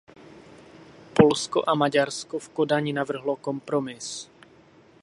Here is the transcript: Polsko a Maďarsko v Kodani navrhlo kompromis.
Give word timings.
Polsko 1.15 1.59
a 1.67 1.73
Maďarsko 1.75 2.39
v 2.39 2.49
Kodani 2.49 2.93
navrhlo 2.93 3.35
kompromis. 3.35 4.29